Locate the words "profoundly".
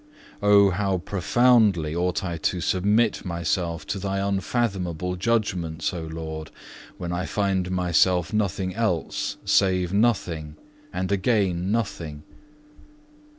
0.97-1.93